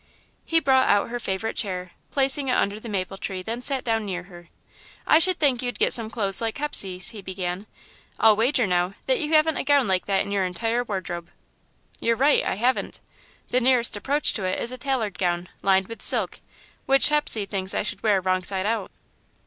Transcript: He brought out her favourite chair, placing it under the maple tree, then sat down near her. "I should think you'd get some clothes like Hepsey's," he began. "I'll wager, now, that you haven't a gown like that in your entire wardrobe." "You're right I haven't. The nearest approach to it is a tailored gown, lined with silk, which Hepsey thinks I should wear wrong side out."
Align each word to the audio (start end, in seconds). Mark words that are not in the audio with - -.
He 0.45 0.59
brought 0.59 0.89
out 0.89 1.09
her 1.09 1.19
favourite 1.19 1.55
chair, 1.55 1.91
placing 2.09 2.47
it 2.47 2.53
under 2.53 2.79
the 2.79 2.89
maple 2.89 3.17
tree, 3.17 3.43
then 3.43 3.61
sat 3.61 3.83
down 3.83 4.03
near 4.03 4.23
her. 4.23 4.49
"I 5.05 5.19
should 5.19 5.37
think 5.37 5.61
you'd 5.61 5.77
get 5.77 5.93
some 5.93 6.09
clothes 6.09 6.41
like 6.41 6.57
Hepsey's," 6.57 7.09
he 7.09 7.21
began. 7.21 7.67
"I'll 8.19 8.35
wager, 8.35 8.65
now, 8.65 8.95
that 9.05 9.19
you 9.19 9.33
haven't 9.33 9.57
a 9.57 9.63
gown 9.63 9.87
like 9.87 10.05
that 10.07 10.25
in 10.25 10.31
your 10.31 10.43
entire 10.43 10.83
wardrobe." 10.83 11.29
"You're 11.99 12.15
right 12.15 12.43
I 12.43 12.55
haven't. 12.55 12.99
The 13.51 13.61
nearest 13.61 13.95
approach 13.95 14.33
to 14.33 14.43
it 14.43 14.57
is 14.59 14.71
a 14.71 14.77
tailored 14.79 15.19
gown, 15.19 15.49
lined 15.61 15.87
with 15.87 16.01
silk, 16.01 16.39
which 16.87 17.09
Hepsey 17.09 17.45
thinks 17.45 17.75
I 17.75 17.83
should 17.83 18.01
wear 18.01 18.21
wrong 18.21 18.41
side 18.43 18.65
out." 18.65 18.89